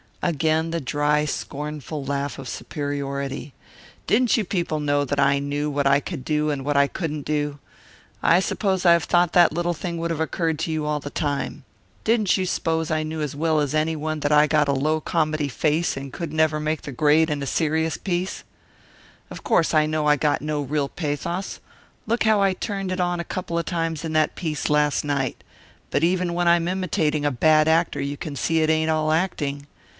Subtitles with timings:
[0.23, 3.53] Again the dry, scornful laugh of superiority.
[4.07, 7.25] "Didn't you people know that I knew what I could do and what I couldn't
[7.25, 7.57] do?
[8.21, 11.63] I should have thought that little thing would of occurred to you all the time.
[12.03, 15.01] Didn't you s'pose I knew as well as any one that I got a low
[15.01, 18.43] comedy face and couldn't ever make the grade in a serious piece?
[19.31, 21.59] "Of course I know I got real pathos
[22.07, 25.43] look how I turned it on a couple o' times in that piece last night
[25.89, 29.65] but even when I'm imitating a bad actor you can see it ain't all acting.